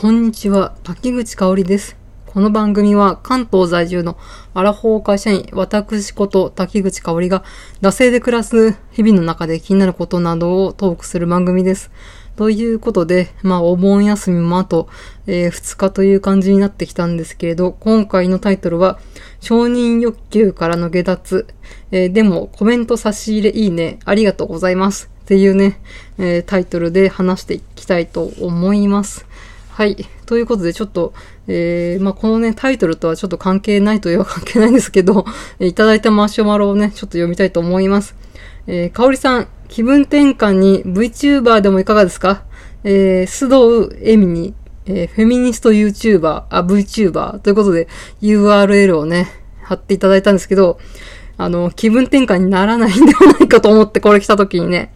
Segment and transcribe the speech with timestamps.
[0.00, 1.96] こんにちは、滝口香織です。
[2.24, 4.16] この番組は関東在住の
[4.54, 7.42] アラフォー会社員、私こと滝口香織が、
[7.80, 11.90] 惰性で暮らす日々の中で気になることなどをトークする番組です。
[12.36, 14.88] ということで、まあ、お盆休みもあと、
[15.26, 19.00] えー2日という感じになってきたんですけれど、今回のタイトルは、
[19.40, 21.48] 承認欲求からの下脱。
[21.90, 23.98] えーでも、コメント差し入れいいね。
[24.04, 25.10] ありがとうございます。
[25.22, 25.80] っていうね、
[26.18, 29.26] えータイトルで話していきたいと思います。
[29.78, 29.94] はい。
[30.26, 31.14] ということで、ちょっと、
[31.46, 35.24] えー、まあ、このね、タイトルとはちょっと関係ないといえば 関係ないんですけど、
[35.60, 38.16] えいただいたマシュマロをね、ちょっと読みたいと思います。
[38.66, 42.42] えー、かおりさん、気分転換に VTuber でもいかがですか？
[42.82, 44.54] えー、須藤恵美に、
[44.86, 47.86] えーフェミニスト YouTuber、あ、VTuber ということで
[48.20, 49.30] URL をね、
[49.62, 50.80] 貼っていただいたんですけど、
[51.36, 54.92] あの、気分転換にならないんではないかと思ってこれ来た時にね、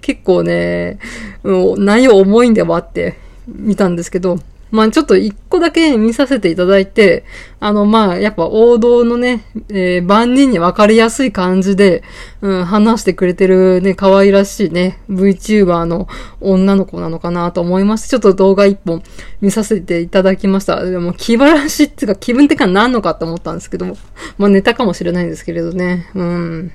[0.00, 0.98] 結構ね、
[1.42, 4.38] う内容重いんではあって見たんですけど、
[4.70, 7.24] まあちょっと一個だけ見させていただいて、
[7.60, 12.02] あのまあやっぱ王道のね、えー万人に分かりやすい感じで、
[12.40, 16.08] うん、話してくれてるね、可愛らしいね、VTuber の
[16.40, 19.02] 女の子なのかなと思いまして、ちょっと動画一本
[19.40, 20.82] 見させていただきました。
[20.84, 23.96] でも気晴らしっていうか気分転換なんのかって思ったんですけども、
[24.38, 26.72] まあネタかもしれないんですけれどね、うん。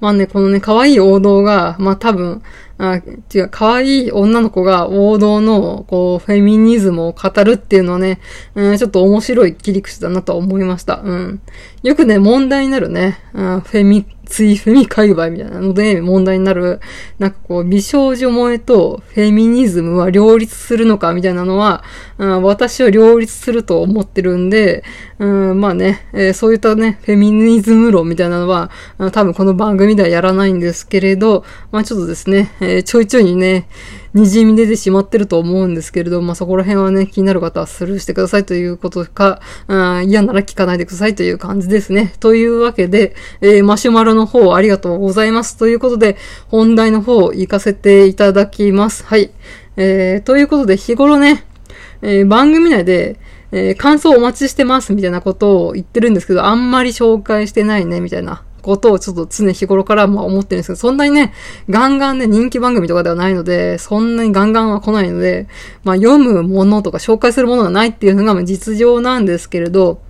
[0.00, 2.42] まあね、このね、可愛い王道が、まあ多分、
[2.78, 3.02] あ
[3.34, 8.20] 違う、可愛い女の子が王道の、こう、フェミニズムを語るっていうのはね、
[8.54, 11.00] うん、ちょっと面白い切り口だなと思いました。
[11.02, 11.40] うん。
[11.82, 16.80] よくね、問題になるね、うん、フェミ、ツイフェミ界隈みたいなので問題になる、
[17.18, 21.82] なんかこう、美少女萌えとフェミニズムは両立するのかみたいなのは、
[22.18, 24.84] うん、私は両立すると思ってるんで、
[25.18, 28.70] うん、まあね、えーそういったね、フェミニズム論みたいなのは、
[29.12, 33.66] 多分この番組ではやらないんですけれど、まあちょっとですね、えーちょいちょいにね、
[34.14, 42.14] 滲み出てしまってると思うんですけれど、まあそこら辺はね、気になる方はスルーしてくださいということか、うん嫌なら聞かないでくださいという感じですね。
[42.20, 45.56] というわけで、えーマシュマロの方ありがとうございます。
[45.56, 46.16] ということで、
[46.48, 49.04] 本題の方行かせていただきます。
[49.04, 49.30] はい。
[49.76, 51.44] えー、ということで、日頃ね、
[52.02, 53.18] えー番組内で、
[53.52, 61.32] えー感想お待ちしてますみたいなことを言ってるんですけど、あんまり紹介してないね、みたいなことをちょっと常日頃からまあ思ってるんですけど、そんなにね、
[61.70, 65.48] ガンガンね、人気番組とかではないので、そんなにガンガンは来ないので、
[65.84, 70.02] まあ読むものとか紹介するものがないっていうのがまあ実情なんですけれど、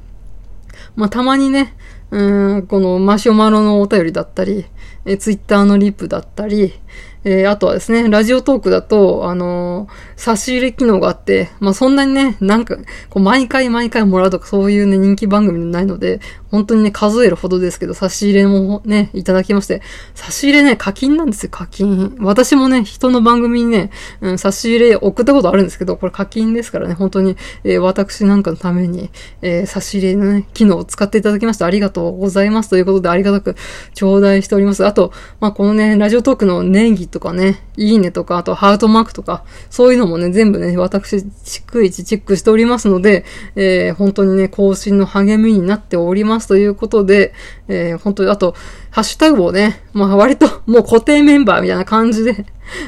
[0.96, 1.76] まあたまにね、
[2.10, 4.66] うん、このマシュマロのお便りだったり、
[5.04, 6.74] えツイッターのリップだったり、
[7.24, 12.76] えーあとはですね、ラジオトークだと、あのー差し入れ機能があって、まあ、そんなにね、なんか、
[13.08, 16.20] こう、毎回毎回もらうとか、そういうね、人気番組ないので、
[16.50, 19.80] 本当にね、数えるほどですけど、差し入れもね、いただきまして、
[20.16, 22.16] 差し入れね、課金なんですよ、課金。
[22.18, 29.10] 私もね、人の番組にね、うん、差し入れ送ったことあるんですけど、これ課金ですからね、本当に、えー私なんかのために、
[29.40, 33.54] えー差し入れのね、機能を使っていただきまして、ありがとうございますということで、ありがたく
[33.94, 34.84] 頂戴しております。
[34.84, 43.24] あと、まあ、このね、ラジオトークのネ演技とかね、いいねとか、あとハートマークとか、そういうのもね、全部ね、私、逐一チェックしておりますので、
[43.56, 47.32] えー本当にね、更新の励みになっておりますということで、
[47.68, 48.54] えー本当に、あと、
[48.90, 52.46] ハッシュタグをね、まあ割ともう固定メンバーみたいな感じで、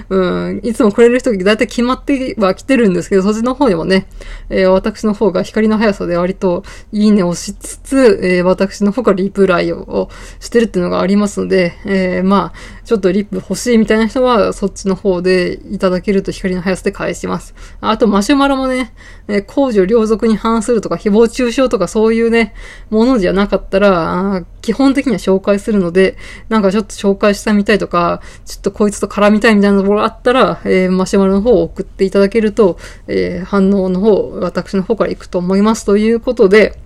[0.09, 4.07] うん、いつもくれる人だいたい決まっては来てるんですけど、そっちの方にもね、
[4.49, 10.09] えー私の方が光の速さで割といいねをしつつ、えー私の方からリプライを
[10.41, 17.55] してるっていうのがありますので、えーまあ、ちょっとリップ欲しいみたいな人は、そっちの方でいただけると光の速さで返します。
[17.81, 18.93] あと、マシュマロもね、
[19.29, 22.55] えー公序良俗に反するとか、誹謗中傷とかそういうね、
[22.91, 26.17] ものじゃなかったら、基本的には紹介するので、
[26.49, 35.85] なんかちょっと紹介したみたいとか、ちょっとこいつと絡みたいみたいなところがあったら、えーマシュマロの方を送っていただけると、えー反応の方、私の方から行くと思います。
[35.85, 36.79] ということで、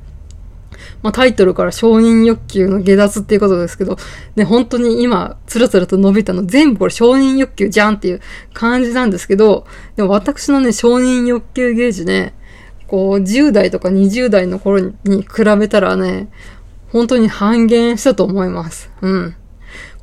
[1.03, 3.99] まあ、タイトルから承認欲求の下脱っていうことですけど、
[4.37, 8.21] ね、本当に今、つらつらと伸びたの全部これ承認欲求じゃんっていう
[8.55, 12.35] 感じなんですけど、でも私のね、承認欲求ゲージね、
[12.87, 14.93] こう、10代とか20代の頃に
[15.23, 16.29] 比べたらね、
[16.95, 18.89] 本当に半減したと思います。
[19.03, 19.37] うん。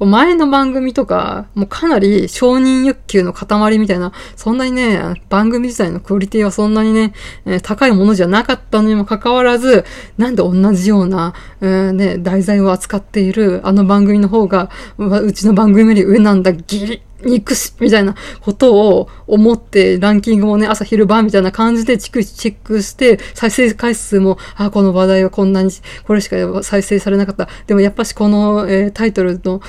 [0.06, 7.14] 前の番組とか、もうかなり承認欲求の塊みたいな、そんなにね、番組自体のクオリティはそんなにね、
[7.46, 9.86] え高いものじゃなかったのにもかかわらず、
[10.18, 25.72] なんで同じような、えーね、題材を扱っているあの番組の方が、うちの番組より上なんだ、ギリ肉し、みたいなことを思って、ランキングもね、朝昼晩みたいな感じでチクチェックして、再生回数も、あ、この話題はこんなに、
[26.06, 27.48] これしか再生されなかった。
[27.68, 29.62] でもやっぱしこの、えータイトルの、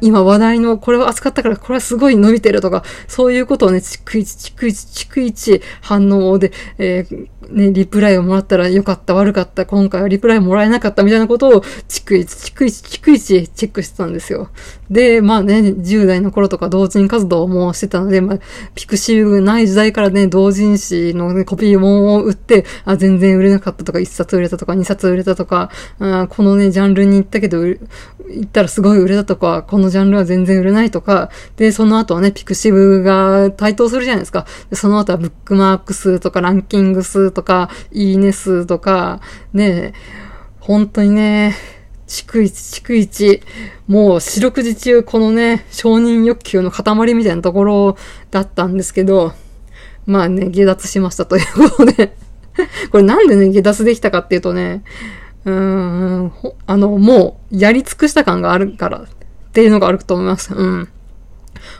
[0.00, 14.50] 今話題のこれを扱ったからこれはすごい伸びてるとか、そういうことをね、逐一、逐一、逐一反応で、えー、ね、リプライをもらったらよかった、悪かった、今回はリプライもらえなかったみたいなことを、逐一、逐一、逐一チェックしてたんですよ。
[14.90, 18.38] で、まあね、10代の頃とか同人活動もしてたので、まあ、
[18.74, 27.78] pixiv ない時代からね、同人誌の、ね、コピー本を売って、あ、全然売れなかったとか、1冊売れたとか、2冊売れたとか、あこのね、ジャンルに行ったけど、行
[28.42, 34.46] ったらすごい売れたとか、このジャンルは全然売れないとか、で、その後はね、 pixiv が台頭するじゃないですか。
[34.70, 39.20] でその後はブックマーク数とか、ランキング数とか、いいね数とか、
[39.52, 39.94] ね、
[40.60, 41.54] 本当にね、
[42.06, 43.42] 逐一、逐一、
[43.86, 47.96] もう四六時中このね、承認欲求の塊みたいなところ
[48.30, 49.32] だったんですけど、
[50.04, 52.14] まあね、下脱しましたということで
[52.90, 54.82] これなんでね、下脱できたかっていうとね、
[55.44, 56.32] うーん、
[56.66, 59.06] あの、もうやり尽くした感があるからっ
[59.52, 60.54] ていうのがあると思います。
[60.54, 60.88] うん。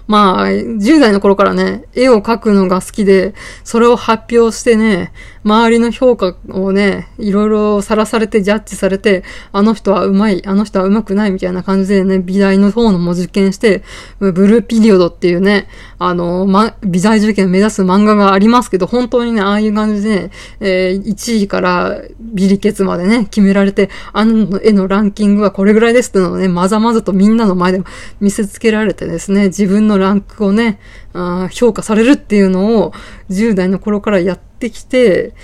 [0.07, 3.35] まあ、10代の頃からね、絵を描くのが好きで、
[3.65, 5.13] それを発表してね、
[5.45, 13.83] 周りの評価をね、いろいろさらされてジャッジされて、あの人は上手い、あの人は上手くないみたいな感じでね、美大の方のも受験して、
[14.21, 15.69] ブルーピリオドっていうね、
[15.99, 27.83] あの、ま、美大受験を目指す漫画がありますけど、本当にね、ああいう感じで、ね、えー、1位からビリケツまでね、決められて、あの絵のランキングはこれぐらいですっていうのをね、まざまざとみんなの前で
[28.21, 30.79] 見せつけられてですね、自分のランクをね、
[31.15, 32.93] あ評価されるっていうのを
[33.31, 35.35] 10代の頃からやってきて、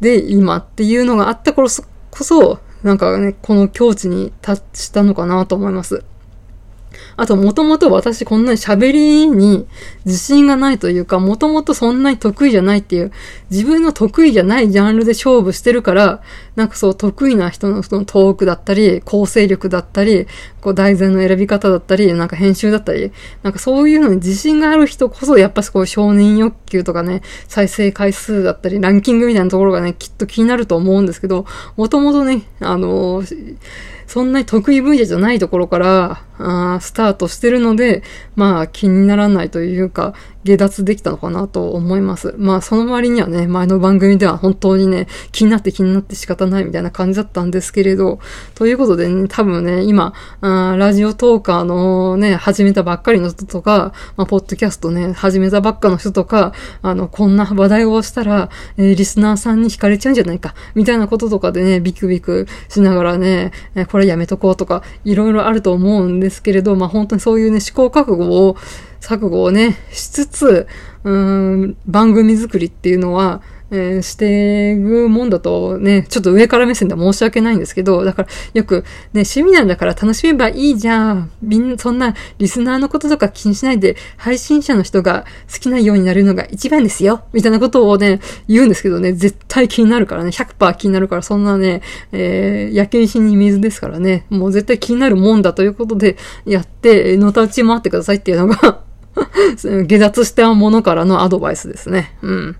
[0.00, 1.68] で、今っていうのがあった頃
[2.10, 6.04] こそ、なんかね、この境地に達したのかなと思います。
[7.16, 9.66] あと、もともと私こんなに喋りに
[10.04, 13.12] 自信がないというか、もともとそんなに得意じゃないっていう、
[13.50, 16.22] 自分の得意じゃないジャンルで勝負してるから、
[16.56, 20.26] なんかそう得意な人のそのトークだったり、構成力だったり、
[20.60, 23.12] こう題材の選び方だったり、なんか編集だったり、
[23.42, 31.44] なんかそういうのに自信がある人こそ、やっぱこう承認欲求とかね、再生回数だったり、ランキングみたいなところがね、きっと気になると思うんですけど、
[31.76, 33.56] もともとね、あのー
[34.06, 38.02] そんなに得意分野じゃないところから、あスタートしてるので、
[38.36, 40.14] まあ気にならないというか、
[40.46, 42.34] 下脱できたのかなと思います。
[42.38, 48.20] まあその割にはね、前の番組では本当にね、気になって気になって仕方ないみたいな感じだったんですけれど、
[48.54, 56.52] ということでね、多分ね、今、あラジオトーカーのね、始めたばっかりの人とか、まあ、ポッドキャストね、始めたばっかの人とか、
[56.82, 68.56] あの、こんな話題をしたら、えー、リスナーさんに惹かれちゃうんじゃないか、みたいなこととかでね、ビクビクしながらね、えー、これやめとこうとか、いろいろあると思うんですけれど、まあ本当にそういうね、思考覚悟を
[69.00, 70.66] 錯誤をね、しつつ、
[71.04, 73.42] うん、番組作りっていうのは、
[73.76, 81.30] えー、していくもんだとね、ちょっと上から目線で申し訳ないんですけど、だからよくね、趣味なんだから楽しめばいいじゃん。
[81.42, 87.24] みんな、そんなリスナーのこととか気にしないで、配信者の人が好きなようになるのが一番ですよ。
[87.32, 91.82] みたいなことをね、言うんですけどね、絶対気になるからね、100%気になるから、そんなね、
[92.12, 98.80] えー、焼け石に水ですからね、もう絶対気になるもんだということで、やって、のたうち回ってくださいっていうのが
[99.86, 102.16] 下脱したものからのアドバイスですね。
[102.22, 102.56] うん。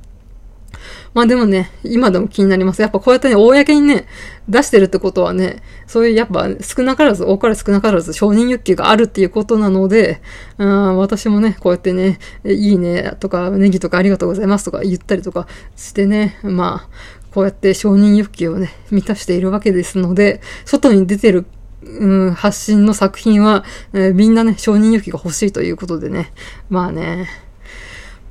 [1.15, 2.83] まあでもね、今でも気になります。
[2.83, 4.07] やっぱこうやってね、公にね、
[4.49, 10.21] 出してるってことはね、そういうやっぱ少なからず、多から少なからず承認欲求があるっていうことなので、
[10.59, 15.47] うん、私もね、こうやってね、いいねとか、ネギとかありがとうございますとか言ったりとか
[15.77, 16.89] してね、まあ、
[17.33, 21.47] こうやって承認欲求をね、満たしているわけですので、外に出てる
[21.83, 26.33] うん、発信の作品は、えー、みんなね、承認欲求が欲しいということでね。
[26.69, 27.29] まあね。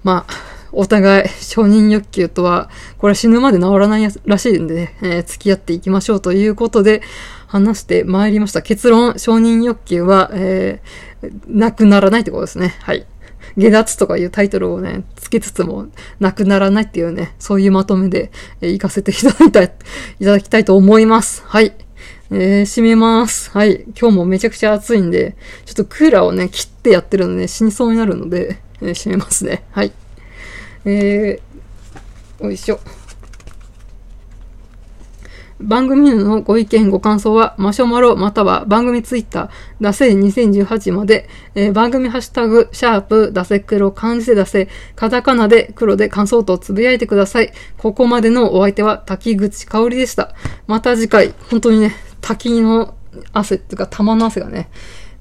[0.03, 7.01] まあ、お互い承認欲求とは、これ死ぬまで治らないらしいんでね、えー、付き合っていきましょうということで
[7.47, 8.61] 話してまいりました。
[8.61, 12.75] 結論、承認欲求は、えー、なくならないってことですね。
[12.81, 13.05] はい。
[13.57, 15.87] 下脱とかいうタイトルをね、つけつつも、
[16.19, 19.71] なくならないっていうね、そういうまとめで、えー、行かせていただきたい、
[20.19, 21.43] いただきたいと思います。
[21.45, 21.73] はい。
[22.31, 23.51] えー、閉めます。
[23.51, 23.85] はい。
[23.99, 29.63] 今日もめちゃくちゃ暑いんで、ちょっとクーラーをね、切ってやってるので、死にそうになるので、えー、閉めますね。
[29.71, 29.93] はい。
[30.85, 32.79] えー、よいしょ。
[35.59, 39.49] 番組のご意見、ご感想は、マシュマロまたは番組ツイッター、
[39.81, 47.53] ダセ2018まで、えー、番組ハッシュタグ、シャープ、ダセ黒、漢字でダセ、カタカナで黒で感想とつぶやいてください。
[47.77, 50.35] ここまでのお相手は滝口香織でした。
[50.67, 52.95] また次回、本当にね、滝の
[53.31, 54.69] 汗っていうか玉の汗がね、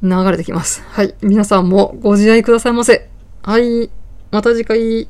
[0.02, 0.83] 流れてきます。
[0.88, 1.14] はい。
[1.23, 3.09] 皆さんもご自愛くださいませ。
[3.42, 3.88] はい。
[4.33, 5.09] また次回。